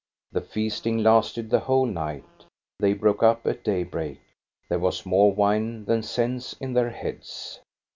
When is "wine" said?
5.31-5.85